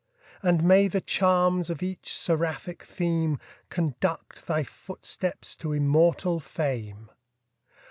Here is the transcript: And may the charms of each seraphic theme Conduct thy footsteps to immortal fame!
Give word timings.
And 0.41 0.63
may 0.63 0.87
the 0.87 0.99
charms 0.99 1.69
of 1.69 1.83
each 1.83 2.11
seraphic 2.11 2.81
theme 2.81 3.37
Conduct 3.69 4.47
thy 4.47 4.63
footsteps 4.63 5.55
to 5.57 5.73
immortal 5.73 6.39
fame! 6.39 7.11